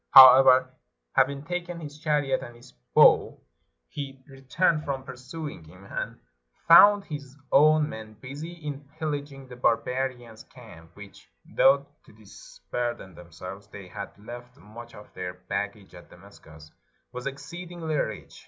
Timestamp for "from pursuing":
4.83-5.63